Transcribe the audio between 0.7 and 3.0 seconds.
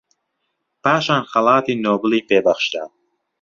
پاشان خەڵاتی نۆبێلی پێ بەخشرا